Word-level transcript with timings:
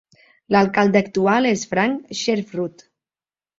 L'alcalde 0.55 1.01
actual 1.01 1.51
és 1.51 1.67
Frank 1.75 2.01
Seffrood. 2.25 2.87